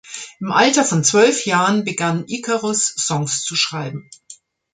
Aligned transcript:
Im 0.39 0.51
Alter 0.51 0.83
von 0.83 1.03
zwölf 1.03 1.45
Jahren 1.45 1.83
begann 1.83 2.23
Ikarus 2.25 2.87
Songs 2.87 3.43
zu 3.43 3.55
schreiben. 3.55 4.09